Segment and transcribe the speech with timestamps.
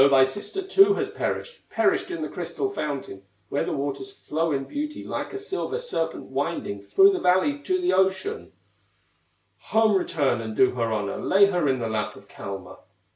[0.09, 4.63] thy sister too has perished, Perished in the crystal fountain, Where the waters flow in
[4.63, 8.51] beauty, Like a silver serpent winding Through the valley to the ocean;
[9.59, 12.79] Home return and do her honor, Lay her in the lap of Kalma."